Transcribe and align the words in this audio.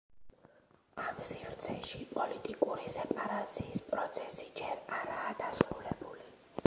ამ 1.01 1.19
სივრცეში 1.27 2.01
პოლიტიკური 2.13 2.89
სეპარაციის 2.95 3.85
პროცესი 3.93 4.49
ჯერ 4.63 4.83
არაა 5.01 5.37
დასრულებული. 5.45 6.27